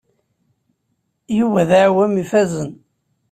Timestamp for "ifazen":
2.23-2.71